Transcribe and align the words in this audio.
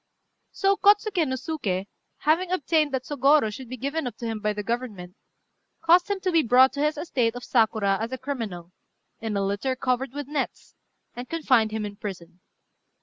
So 0.51 0.77
Kôtsuké 0.77 1.27
no 1.27 1.35
Suké, 1.35 1.85
having 2.21 2.49
obtained 2.51 2.91
that 2.91 3.03
Sôgorô 3.03 3.53
should 3.53 3.69
be 3.69 3.77
given 3.77 4.07
up 4.07 4.17
to 4.17 4.25
him 4.25 4.39
by 4.39 4.51
the 4.51 4.63
Government, 4.63 5.15
caused 5.83 6.09
him 6.09 6.19
to 6.21 6.31
be 6.31 6.41
brought 6.41 6.73
to 6.73 6.79
his 6.79 6.97
estate 6.97 7.35
of 7.35 7.43
Sakura 7.43 7.99
as 8.01 8.11
a 8.11 8.17
criminal, 8.17 8.71
in 9.19 9.37
a 9.37 9.45
litter 9.45 9.75
covered 9.75 10.13
with 10.13 10.25
nets, 10.27 10.73
and 11.15 11.29
confined 11.29 11.69
him 11.69 11.85
in 11.85 11.97
prison. 11.97 12.39